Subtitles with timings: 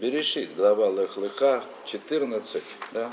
[0.00, 2.62] Берешит, глава Лехлыха, 14,
[2.92, 3.12] да?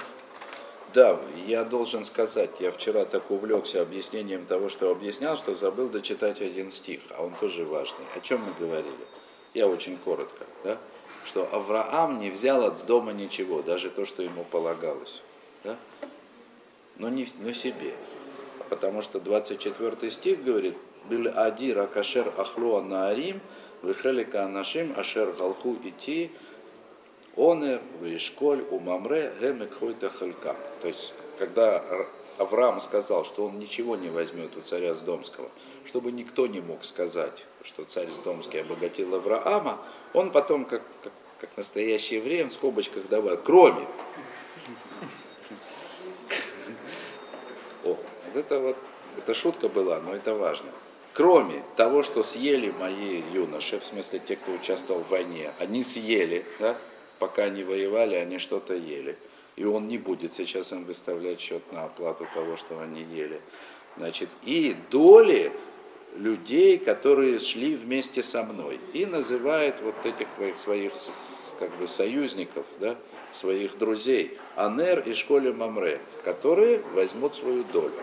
[0.94, 6.40] Да, я должен сказать, я вчера так увлекся объяснением того, что объяснял, что забыл дочитать
[6.40, 8.06] один стих, а он тоже важный.
[8.16, 9.06] О чем мы говорили?
[9.54, 10.78] Я очень коротко, да?
[11.26, 15.24] Что Авраам не взял от дома ничего, даже то, что ему полагалось,
[15.66, 15.76] да?
[16.96, 17.96] Но не но себе.
[18.70, 20.78] Потому что 24 стих говорит,
[21.10, 23.42] «Бил ади ракашер ахлуа наарим,
[23.82, 26.32] выхелика анашим ашер галху ити,
[27.38, 30.58] Онер, Вишколь, Умамре, Гемек Хойта Халькам.
[30.82, 31.84] То есть, когда
[32.40, 35.50] Авраам сказал, что он ничего не возьмет у царя Сдомского,
[35.86, 39.80] чтобы никто не мог сказать, что царь Сдомский обогатил Авраама,
[40.14, 43.86] он потом, как, как, как настоящее время, в скобочках давал, кроме.
[47.84, 48.78] О, вот это вот,
[49.16, 50.72] это шутка была, но это важно.
[51.14, 56.46] Кроме того, что съели мои юноши, в смысле те, кто участвовал в войне, они съели,
[56.60, 56.78] да,
[57.20, 59.18] пока они воевали, они что-то ели.
[59.56, 63.42] И он не будет сейчас им выставлять счет на оплату того, что они ели.
[63.98, 65.52] Значит, и доли
[66.16, 68.80] людей, которые шли вместе со мной.
[68.94, 70.94] И называет вот этих своих, своих
[71.60, 72.96] как бы, союзников, да,
[73.32, 77.94] своих друзей, Анер и Школе Мамре, которые возьмут свою долю.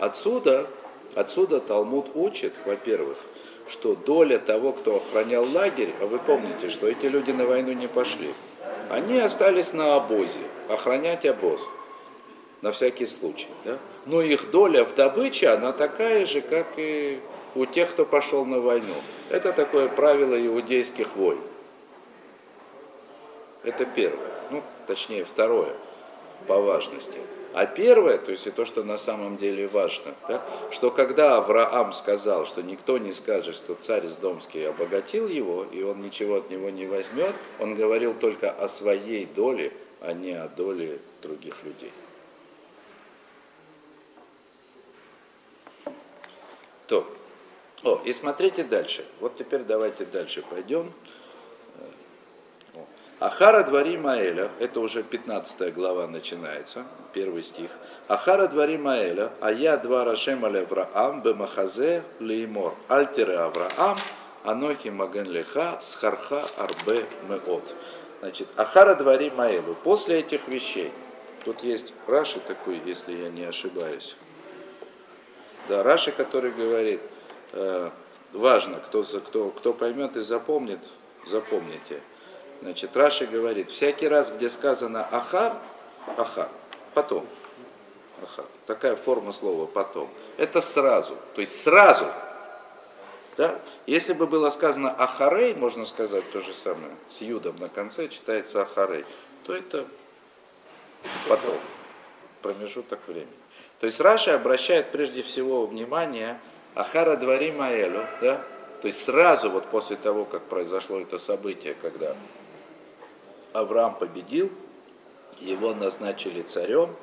[0.00, 0.68] Отсюда,
[1.14, 3.18] отсюда Талмуд учит, во-первых,
[3.66, 7.86] что доля того, кто охранял лагерь, а вы помните, что эти люди на войну не
[7.86, 8.30] пошли,
[8.90, 11.66] они остались на обозе, охранять обоз,
[12.62, 13.48] на всякий случай.
[13.64, 13.78] Да?
[14.06, 17.20] Но их доля в добыче, она такая же, как и
[17.54, 18.94] у тех, кто пошел на войну.
[19.30, 21.40] Это такое правило иудейских войн.
[23.62, 24.32] Это первое.
[24.50, 25.74] Ну, точнее, второе
[26.46, 27.18] по важности.
[27.54, 31.92] А первое, то есть и то, что на самом деле важно, да, что когда Авраам
[31.92, 36.68] сказал, что никто не скажет, что царь Сдомский обогатил его, и он ничего от него
[36.70, 41.92] не возьмет, он говорил только о своей доле, а не о доле других людей.
[46.88, 47.06] То.
[47.84, 49.06] О, и смотрите дальше.
[49.20, 50.92] Вот теперь давайте дальше пойдем.
[53.20, 57.70] Ахара двори Маэля, это уже 15 глава начинается, первый стих.
[58.08, 63.96] Ахара двори Маэля, а я два Рашем Авраам, бемахазе леймор, альтере Авраам,
[64.42, 67.74] анохи маген леха, схарха арбе меот.
[68.20, 70.90] Значит, Ахара двори Маэлю, после этих вещей,
[71.44, 74.16] тут есть Раши такой, если я не ошибаюсь.
[75.68, 77.00] Да, Раши, который говорит,
[77.52, 77.90] э,
[78.32, 80.80] важно, кто, кто, кто поймет и запомнит,
[81.24, 82.00] запомните–
[82.64, 85.58] Значит, Раши говорит, всякий раз, где сказано ахар,
[86.16, 86.48] ахар,
[86.94, 87.26] потом,
[88.22, 90.08] ахар, такая форма слова потом,
[90.38, 92.06] это сразу, то есть сразу.
[93.36, 93.60] Да?
[93.86, 98.62] Если бы было сказано ахарей, можно сказать то же самое, с юдом на конце читается
[98.62, 99.04] ахарей,
[99.44, 99.86] то это
[101.28, 101.60] потом,
[102.40, 103.28] промежуток времени.
[103.78, 106.40] То есть Раши обращает прежде всего внимание
[106.74, 108.42] Ахара двори Маэлю, да?
[108.80, 112.16] то есть сразу вот после того, как произошло это событие, когда
[113.54, 114.50] Авраам победил,
[115.40, 116.94] его назначили царем.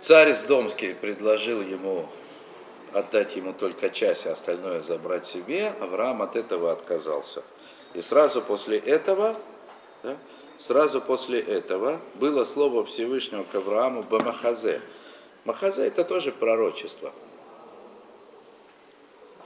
[0.00, 2.08] Царь Сдомский предложил ему
[2.92, 5.72] отдать ему только часть, а остальное забрать себе.
[5.80, 7.42] Авраам от этого отказался.
[7.94, 9.34] И сразу после этого,
[10.02, 10.16] да,
[10.58, 14.82] сразу после этого было слово Всевышнего к Аврааму Бамахазе.
[15.44, 17.12] Махазе это тоже пророчество.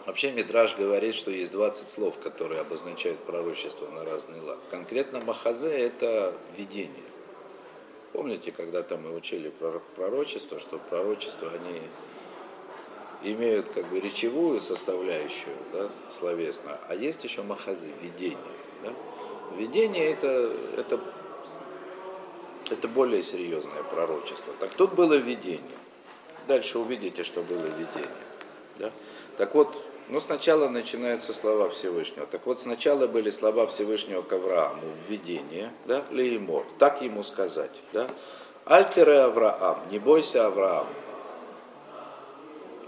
[0.06, 4.60] Вообще Мидраж говорит, что есть 20 слов, которые обозначают пророчество на разный лад.
[4.70, 7.02] Конкретно Махазе– это видение.
[8.12, 11.82] Помните, когда-то мы учили про пророчество, что пророчества, они
[13.32, 18.38] имеют как бы речевую составляющую, да, словесную, а есть еще махазы, видение.
[18.84, 18.92] Да?
[19.56, 21.00] Видение это, это,
[22.70, 24.54] это более серьезное пророчество.
[24.60, 25.60] Так тут было видение.
[26.46, 28.24] Дальше увидите, что было видение.
[28.78, 28.92] Да?
[29.36, 32.26] Так вот, ну, сначала начинаются слова Всевышнего.
[32.26, 38.08] Так вот, сначала были слова Всевышнего к Аврааму, введение, да, Леймор, так ему сказать, да.
[38.64, 40.86] Альтере Авраам, не бойся Авраам.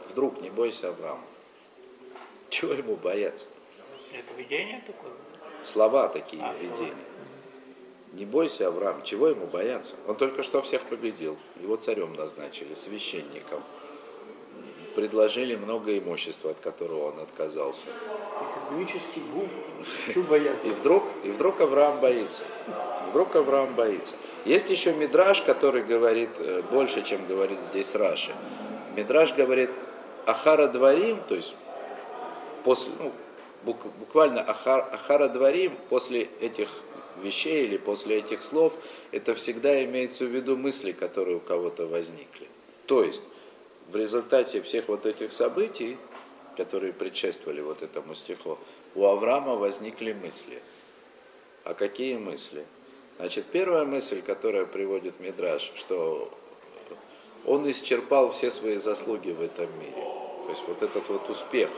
[0.08, 1.20] Вдруг не бойся Авраам.
[2.48, 3.46] Чего ему бояться?
[4.12, 5.12] Это видение такое?
[5.62, 6.94] Слова такие, а, видения.
[8.12, 9.96] Не бойся Авраам, чего ему бояться?
[10.06, 13.62] Он только что всех победил, его царем назначили, священником
[14.98, 17.84] предложили много имущества, от которого он отказался.
[18.66, 19.48] Экономический бум.
[20.10, 20.70] Что бояться?
[20.70, 22.42] И вдруг, и вдруг Авраам боится.
[23.10, 24.14] Вдруг Авраам боится.
[24.44, 28.32] Есть еще Мидраж, который говорит э, больше, чем говорит здесь Раши.
[28.96, 29.70] Мидраж говорит
[30.26, 31.54] Ахара Дворим, то есть
[32.64, 33.12] после, ну,
[34.00, 36.70] буквально Ахар, Ахара Дворим, после этих
[37.22, 38.72] вещей или после этих слов,
[39.12, 42.48] это всегда имеется в виду мысли, которые у кого-то возникли.
[42.86, 43.22] То есть
[43.88, 45.96] в результате всех вот этих событий,
[46.56, 48.58] которые предшествовали вот этому стиху,
[48.94, 50.62] у Авраама возникли мысли.
[51.64, 52.64] А какие мысли?
[53.18, 56.30] Значит, первая мысль, которая приводит Мидраж, что
[57.44, 60.04] он исчерпал все свои заслуги в этом мире.
[60.44, 61.70] То есть вот этот вот успех,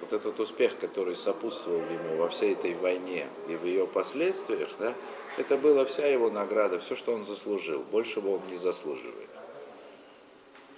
[0.00, 4.94] вот этот успех, который сопутствовал ему во всей этой войне и в ее последствиях, да,
[5.36, 7.84] это была вся его награда, все, что он заслужил.
[7.90, 9.30] Большего он не заслуживает.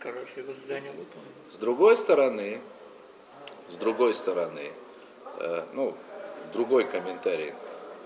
[0.07, 1.33] Короче, его задание выполнено.
[1.51, 2.61] С другой стороны,
[3.69, 4.71] с другой стороны,
[5.41, 5.95] э, ну,
[6.53, 7.53] другой комментарий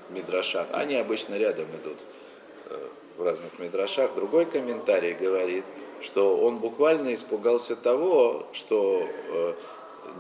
[0.09, 1.99] Мидраша, они обычно рядом идут
[2.71, 2.89] э,
[3.19, 5.67] в разных Мидрашах, другой комментарий говорит,
[6.01, 9.55] что он буквально испугался того, что э,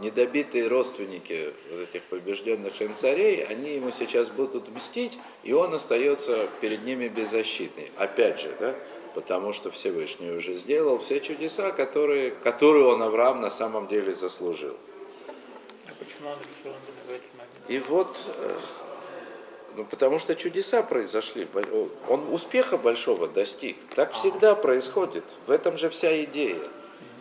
[0.02, 6.46] недобитые родственники вот этих побежденных им царей, они ему сейчас будут мстить, и он остается
[6.60, 7.90] перед ними беззащитный.
[7.96, 8.74] Опять же, да,
[9.14, 14.76] потому что Всевышний уже сделал все чудеса, которые, которые он, Авраам, на самом деле заслужил.
[15.86, 16.74] А почему он решил?
[17.68, 18.58] И вот, э,
[19.76, 21.46] ну, потому что чудеса произошли,
[22.08, 23.76] он успеха большого достиг.
[23.94, 25.24] Так всегда происходит.
[25.46, 26.60] В этом же вся идея.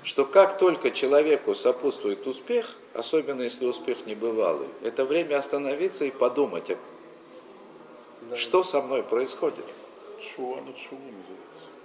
[0.01, 6.71] Что как только человеку сопутствует успех, особенно если успех небывалый, это время остановиться и подумать,
[8.31, 9.65] а что со мной происходит.
[10.19, 11.38] Шуа над шуа называется.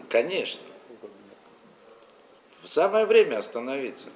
[0.08, 0.62] Конечно.
[2.52, 4.08] В самое время остановиться.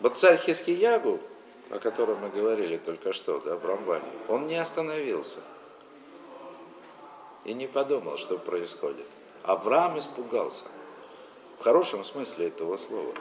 [0.00, 1.20] Вот царь Хискиягу,
[1.70, 5.40] о котором мы говорили только что, да, в Рамбане, он не остановился
[7.44, 9.06] и не подумал, что происходит.
[9.42, 10.64] Авраам испугался.
[11.58, 13.14] В хорошем смысле этого слова.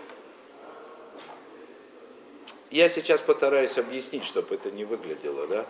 [2.71, 5.47] Я сейчас постараюсь объяснить, чтобы это не выглядело.
[5.47, 5.65] Да?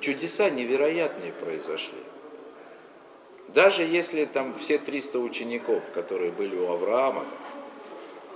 [0.00, 1.98] Чудеса невероятные произошли.
[3.48, 7.24] Даже если там все 300 учеников, которые были у Авраама,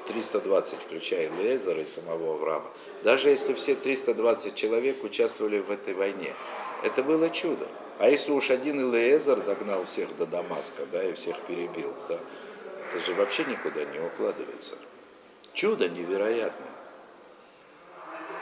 [0.07, 2.71] 320, включая Лезера и самого Авраама,
[3.03, 6.35] даже если все 320 человек участвовали в этой войне,
[6.83, 7.67] это было чудо.
[7.99, 12.19] А если уж один Илиезер догнал всех до Дамаска, да, и всех перебил, да,
[12.89, 14.75] это же вообще никуда не укладывается.
[15.53, 16.69] Чудо невероятное.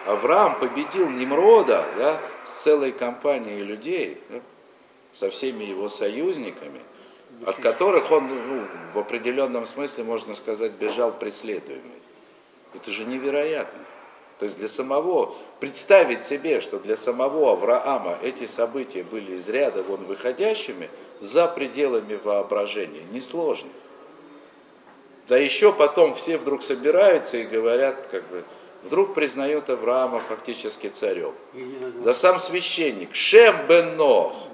[0.05, 4.41] Авраам победил Немрода да, с целой компанией людей, да,
[5.17, 6.83] со всеми его союзниками,
[7.47, 12.03] от которых он ну, в определенном смысле, можно сказать, бежал преследуемый.
[12.75, 13.81] Это же невероятно.
[14.39, 19.83] То есть для самого, представить себе, что для самого Авраама эти события были из ряда
[19.83, 20.91] вон выходящими,
[21.21, 23.71] за пределами воображения, несложно.
[25.29, 28.45] Да еще потом все вдруг собираются и говорят, как бы,
[28.83, 31.33] вдруг признают Авраама фактически царем.
[32.05, 34.46] Да сам священник, Шем бен Нох.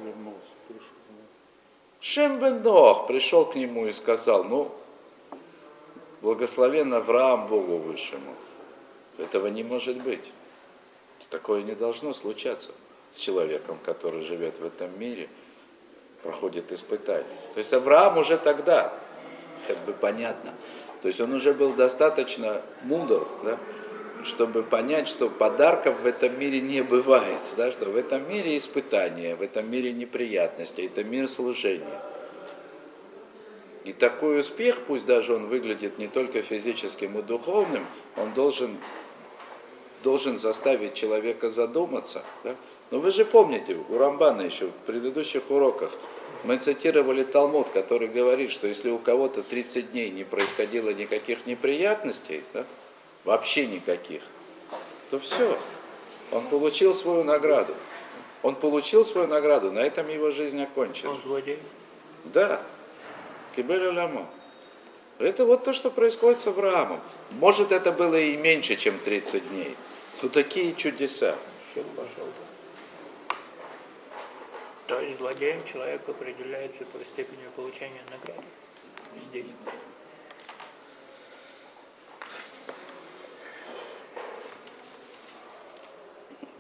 [2.03, 4.73] Шем бен Нох пришел к нему и сказал, ну,
[6.21, 8.35] благословен Авраам Богу Высшему.
[9.19, 10.33] Этого не может быть.
[11.31, 12.73] Такое не должно случаться
[13.13, 15.29] с человеком, который живет в этом мире,
[16.25, 17.25] проходит испытания.
[17.55, 18.93] То есть Авраам уже тогда,
[19.69, 20.53] как бы понятно,
[21.03, 23.59] то есть он уже был достаточно мудр, да,
[24.25, 29.37] чтобы понять, что подарков в этом мире не бывает, да, что в этом мире испытания,
[29.37, 32.01] в этом мире неприятности, это мир служения.
[33.85, 37.85] И такой успех, пусть даже он выглядит не только физическим и духовным,
[38.17, 38.77] он должен,
[40.05, 42.23] должен заставить человека задуматься.
[42.45, 42.55] Да?
[42.91, 45.93] Но вы же помните, у Рамбана еще в предыдущих уроках
[46.45, 52.43] мы цитировали Талмуд, который говорит, что если у кого-то 30 дней не происходило никаких неприятностей,
[52.53, 52.65] да,
[53.25, 54.23] вообще никаких,
[55.11, 55.59] то все,
[56.31, 57.75] он получил свою награду.
[58.43, 61.11] Он получил свою награду, на этом его жизнь окончена.
[61.13, 61.59] Он злодей.
[62.25, 62.61] Да,
[63.55, 64.27] кибель улямо.
[65.19, 67.01] Это вот то, что происходит с Авраамом.
[67.33, 69.77] Может, это было и меньше, чем 30 дней.
[70.21, 71.37] Но такие чудеса.
[71.73, 72.27] Счет пошел.
[74.89, 78.45] То есть злодеем человек определяется по степени получения награды.
[79.29, 79.47] Здесь.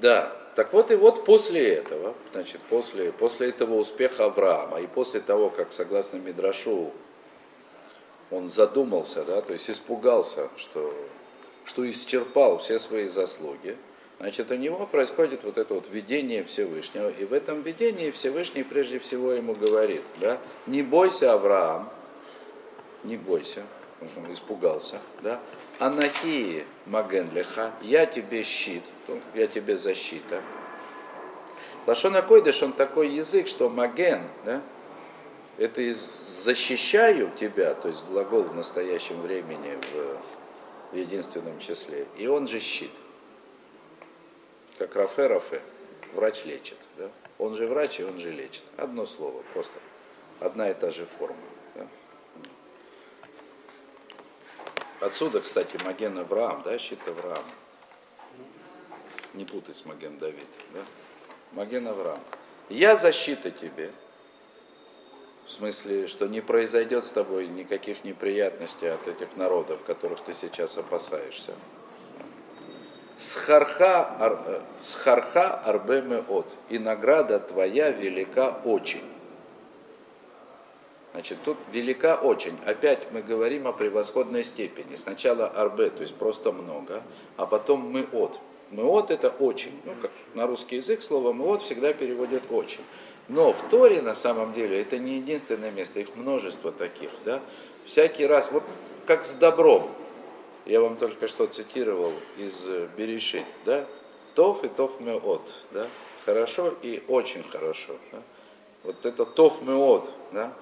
[0.02, 5.20] Да, так вот и вот после этого, значит, после, после этого успеха Авраама и после
[5.20, 6.90] того, как, согласно Мидрашу,
[8.32, 10.92] он задумался, да, то есть испугался, что,
[11.64, 13.76] что исчерпал все свои заслуги,
[14.18, 18.98] значит, у него происходит вот это вот видение Всевышнего, и в этом видении Всевышний прежде
[18.98, 21.92] всего ему говорит, да, не бойся, Авраам,
[23.04, 23.62] не бойся,
[24.16, 25.40] он испугался, да,
[25.82, 30.40] Анахии Магенлиха, я тебе щит, ну, я тебе защита.
[31.88, 34.62] Лашона койдыш, он такой язык, что маген, да,
[35.58, 35.98] это из
[36.44, 42.60] защищаю тебя, то есть глагол в настоящем времени в, в единственном числе, и он же
[42.60, 42.92] щит.
[44.78, 45.62] Как Рафе Рафе,
[46.14, 46.78] врач лечит.
[46.96, 47.10] Да?
[47.38, 48.62] Он же врач, и он же лечит.
[48.76, 49.74] Одно слово, просто
[50.38, 51.36] одна и та же форма.
[51.74, 51.88] Да?
[55.02, 57.42] Отсюда, кстати, Маген Авраам, да, щит Авраам.
[59.34, 60.46] Не путать с Маген Давид.
[60.72, 60.80] Да?
[61.50, 62.20] Маген Авраам.
[62.68, 63.90] Я защита тебе.
[65.44, 70.78] В смысле, что не произойдет с тобой никаких неприятностей от этих народов, которых ты сейчас
[70.78, 71.52] опасаешься.
[73.18, 76.46] Схарха, ар, э, схарха арбеме от.
[76.68, 79.04] И награда твоя велика очень.
[81.12, 82.56] Значит, тут велика очень.
[82.64, 84.96] Опять мы говорим о превосходной степени.
[84.96, 87.02] Сначала арбе, то есть просто много,
[87.36, 88.40] а потом мы от.
[88.70, 89.78] Мы от это очень.
[89.84, 92.80] Ну, как на русский язык слово мы от всегда переводят очень.
[93.28, 97.10] Но в Торе на самом деле это не единственное место, их множество таких.
[97.24, 97.40] Да?
[97.84, 98.64] Всякий раз, вот
[99.06, 99.90] как с добром.
[100.64, 103.44] Я вам только что цитировал из э, Берешит.
[103.66, 103.84] Да?
[104.34, 105.54] Тов и тов меот.
[105.72, 105.88] Да?
[106.24, 107.92] Хорошо и очень хорошо.
[108.12, 108.18] Да?
[108.84, 110.08] Вот это тов меот.
[110.32, 110.54] Да?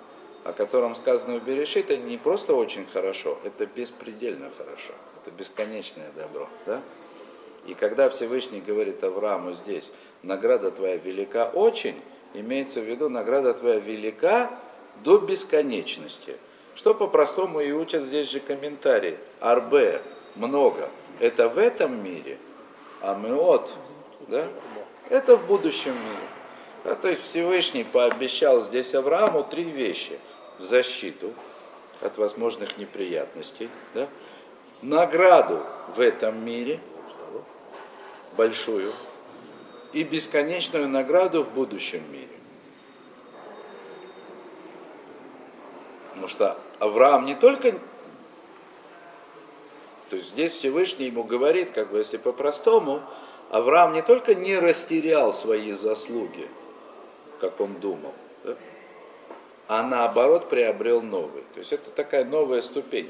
[0.44, 6.10] О котором сказано в Берешит, это не просто очень хорошо, это беспредельно хорошо, это бесконечное
[6.16, 6.48] добро.
[6.66, 6.82] Да?
[7.66, 9.92] И когда Всевышний говорит Аврааму здесь,
[10.22, 11.94] награда твоя велика очень,
[12.34, 14.50] имеется в виду, награда твоя велика
[15.04, 16.36] до бесконечности.
[16.74, 19.18] Что по-простому и учат здесь же комментарии.
[19.40, 20.00] Арбе,
[20.36, 22.38] много, это в этом мире,
[23.02, 23.74] а мы от,
[24.28, 24.46] да?
[25.10, 26.39] это в будущем мире.
[26.84, 30.18] Да, то есть Всевышний пообещал здесь Аврааму три вещи.
[30.58, 31.32] Защиту
[32.00, 34.08] от возможных неприятностей, да?
[34.82, 35.62] награду
[35.94, 36.80] в этом мире,
[38.36, 38.92] большую,
[39.92, 42.28] и бесконечную награду в будущем мире.
[46.10, 47.72] Потому что Авраам не только...
[50.10, 53.02] То есть здесь Всевышний ему говорит, как бы если по-простому,
[53.50, 56.48] Авраам не только не растерял свои заслуги,
[57.40, 58.56] как он думал, да,
[59.70, 61.44] а наоборот приобрел новые.
[61.54, 63.08] То есть это такая новая ступень.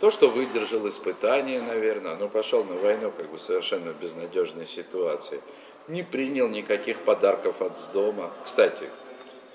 [0.00, 5.40] То, что выдержал испытание, наверное, но пошел на войну как бы совершенно безнадежной ситуации.
[5.88, 8.30] Не принял никаких подарков от дома.
[8.44, 8.90] Кстати,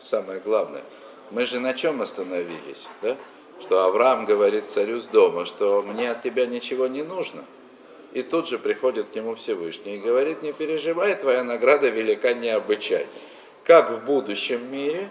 [0.02, 0.84] самое главное,
[1.32, 3.16] мы же на чем остановились, да?
[3.60, 7.44] Что Авраам говорит царю с дома, что мне от тебя ничего не нужно.
[8.14, 13.08] И тут же приходит к нему Всевышний и говорит, не переживай, твоя награда велика необычайно.
[13.64, 15.10] Как в будущем мире,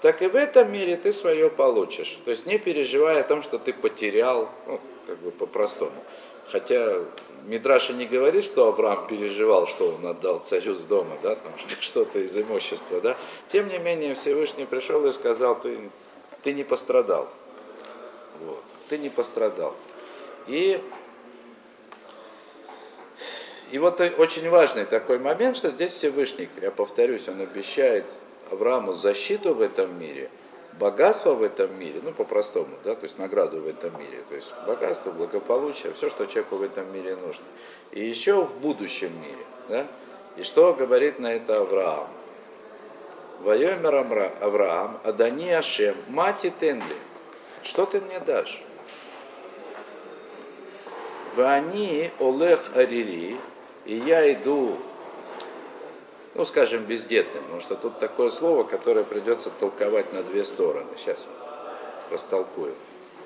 [0.00, 2.18] так и в этом мире ты свое получишь.
[2.24, 5.92] То есть не переживай о том, что ты потерял, ну, как бы по-простому.
[6.50, 7.00] Хотя
[7.46, 12.18] Мидраша не говорит, что Авраам переживал, что он отдал царю с дома, да, там что-то
[12.20, 13.16] из имущества, да.
[13.48, 15.90] Тем не менее Всевышний пришел и сказал, ты,
[16.42, 17.28] ты не пострадал.
[18.44, 19.74] Вот, ты не пострадал.
[20.46, 20.80] И,
[23.70, 28.06] и вот очень важный такой момент, что здесь Всевышний, я повторюсь, он обещает
[28.50, 30.30] Аврааму защиту в этом мире,
[30.78, 34.54] богатство в этом мире, ну по-простому, да, то есть награду в этом мире, то есть
[34.66, 37.44] богатство, благополучие, все, что человеку в этом мире нужно.
[37.92, 39.86] И еще в будущем мире, да,
[40.36, 42.08] и что говорит на это Авраам?
[43.40, 46.96] Вайомер Авраам, Адани Ашем, Мати Тенли,
[47.62, 48.62] что ты мне дашь?
[51.36, 53.36] Вани Олех Арири,
[53.88, 54.78] и я иду
[56.34, 60.86] ну, скажем, бездетным, потому что тут такое слово, которое придется толковать на две стороны.
[60.96, 61.26] Сейчас
[62.12, 62.74] растолкую.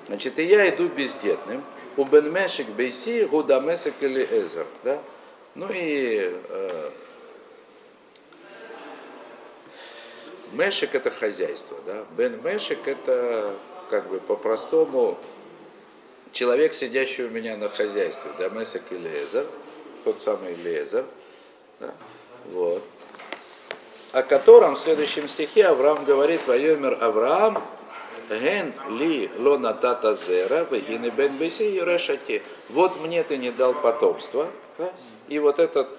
[0.07, 1.63] Значит, и я иду бездетным,
[1.95, 4.99] у бенмешек бейси гудамесек или эзер, да?
[5.53, 6.89] Ну и э,
[10.53, 12.05] мешек это хозяйство, да?
[12.17, 13.53] Бен мешек это
[13.91, 15.19] как бы по-простому
[16.31, 19.45] человек, сидящий у меня на хозяйстве, да, месек или эзер,
[20.03, 21.05] тот самый Лезер,
[21.79, 21.93] да?
[22.51, 22.83] вот
[24.13, 27.63] о котором в следующем стихе Авраам говорит, «Вайомер Авраам,
[28.29, 32.43] ген ли лона тата зера, вегины бен беси решати».
[32.69, 34.93] Вот мне ты не дал потомства, да?
[35.27, 35.89] и вот этот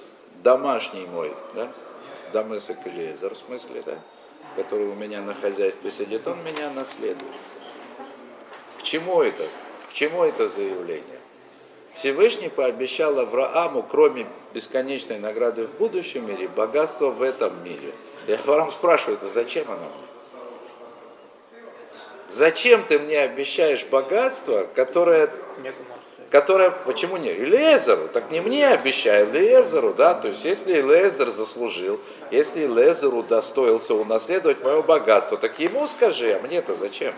[0.44, 1.73] домашний мой, да?
[2.32, 3.99] Дамысок Элиезер, в смысле, да?
[4.54, 7.32] который у меня на хозяйстве сидит, он меня наследует.
[8.78, 9.42] К чему это?
[9.90, 11.18] К чему это заявление?
[11.95, 17.93] Всевышний пообещал Аврааму, кроме бесконечной награды в будущем мире, богатство в этом мире.
[18.27, 20.09] И Авраам спрашивает, а зачем оно мне?
[22.29, 25.31] Зачем ты мне обещаешь богатство, которое,
[26.31, 27.33] которая, почему не?
[27.33, 32.01] Лезеру, так не мне обещай, Лезеру, да, то есть если Лезер заслужил,
[32.33, 37.15] если Лезер удостоился унаследовать мое богатство, так ему скажи, а мне-то зачем?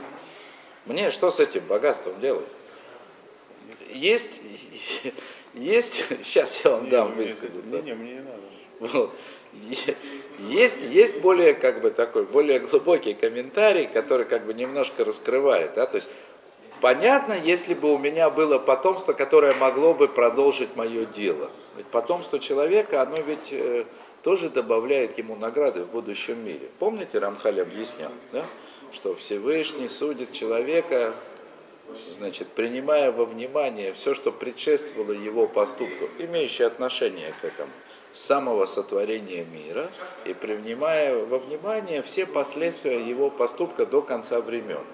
[0.84, 2.46] Мне что с этим богатством делать?
[3.92, 4.40] Есть,
[5.54, 7.60] есть, сейчас я вам дам мне высказаться.
[7.60, 8.40] это- Не, не, мне не надо.
[8.80, 9.14] Вот.
[10.48, 15.72] Есть, есть более, как бы, такой, более глубокий комментарий, который как бы немножко раскрывает.
[15.74, 15.86] Да?
[15.86, 16.08] То есть,
[16.82, 21.50] понятно, если бы у меня было потомство, которое могло бы продолжить мое дело.
[21.78, 23.86] Ведь потомство человека, оно ведь э,
[24.22, 26.68] тоже добавляет ему награды в будущем мире.
[26.78, 28.44] Помните, Рамхаль объяснял, да?
[28.92, 31.14] что Всевышний судит человека,
[32.16, 37.70] значит, принимая во внимание все, что предшествовало его поступку, имеющее отношение к этому,
[38.12, 39.90] с самого сотворения мира,
[40.24, 44.84] и принимая во внимание все последствия его поступка до конца времен.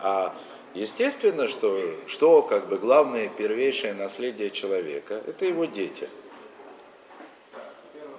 [0.00, 0.34] А
[0.74, 6.08] естественно, что, что как бы главное первейшее наследие человека, это его дети.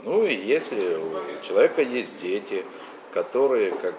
[0.03, 2.63] Ну и если у человека есть дети,
[3.15, 3.95] которые, как,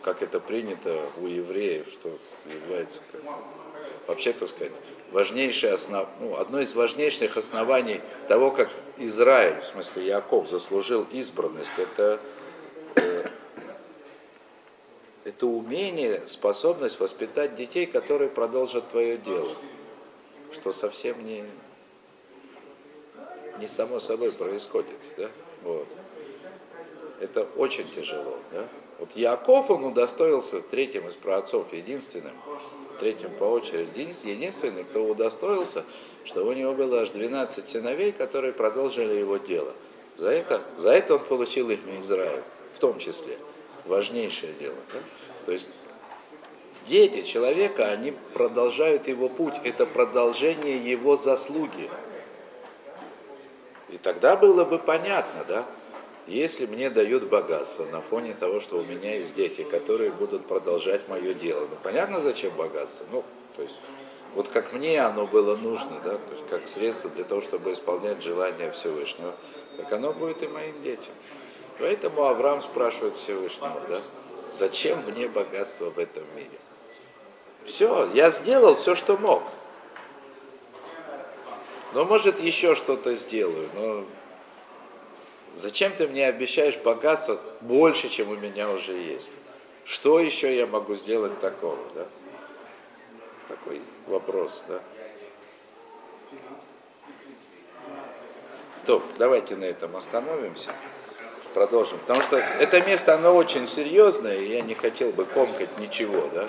[0.00, 3.20] как это принято у евреев, что является, как,
[4.06, 4.72] вообще, так сказать,
[5.10, 11.72] важнейшее основ, ну, одно из важнейших оснований того, как Израиль, в смысле Яков, заслужил избранность,
[11.78, 12.20] это,
[12.94, 13.28] э,
[15.24, 19.50] это умение, способность воспитать детей, которые продолжат твое дело,
[20.52, 21.42] что совсем не,
[23.58, 25.28] не само собой происходит, да?
[25.64, 25.88] Вот.
[27.20, 28.66] Это очень тяжело, да?
[28.98, 32.32] Вот Яков, он удостоился третьим из праотцов, единственным,
[32.98, 35.84] третьим по очереди, един- единственный, кто удостоился,
[36.24, 39.72] что у него было аж 12 сыновей, которые продолжили его дело.
[40.16, 42.42] За это, за это он получил имя Израиль,
[42.74, 43.38] в том числе.
[43.86, 44.76] Важнейшее дело.
[44.92, 44.98] да?
[45.46, 45.68] То есть
[46.86, 51.88] дети человека, они продолжают его путь, это продолжение его заслуги.
[53.88, 55.66] И тогда было бы понятно, да,
[56.30, 61.08] если мне дают богатство на фоне того, что у меня есть дети, которые будут продолжать
[61.08, 61.66] мое дело.
[61.68, 63.04] Ну, понятно, зачем богатство?
[63.10, 63.24] Ну,
[63.56, 63.78] то есть,
[64.34, 68.22] вот как мне оно было нужно, да, то есть, как средство для того, чтобы исполнять
[68.22, 69.34] желания Всевышнего,
[69.76, 71.12] так оно будет и моим детям.
[71.80, 74.00] Поэтому Авраам спрашивает Всевышнего, да,
[74.52, 76.58] зачем мне богатство в этом мире?
[77.64, 79.42] Все, я сделал все, что мог.
[81.92, 84.04] Но может еще что-то сделаю, но
[85.54, 89.28] зачем ты мне обещаешь богатство больше, чем у меня уже есть?
[89.84, 92.06] Что еще я могу сделать такого, да?
[93.48, 94.80] Такой вопрос, да?
[98.86, 100.70] То, давайте на этом остановимся,
[101.52, 101.98] продолжим.
[101.98, 106.48] Потому что это место, оно очень серьезное, и я не хотел бы комкать ничего, да?